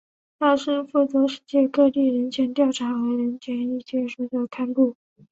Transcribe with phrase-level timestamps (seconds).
[0.39, 4.95] 它负责世界各地人权调查和人权意见书的刊布。